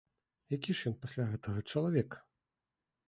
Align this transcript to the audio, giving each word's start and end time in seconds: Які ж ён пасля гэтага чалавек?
Які 0.55 0.73
ж 0.79 0.87
ён 0.91 0.95
пасля 1.03 1.27
гэтага 1.35 1.59
чалавек? 1.71 2.09